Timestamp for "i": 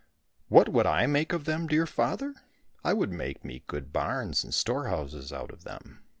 0.87-1.05, 2.83-2.91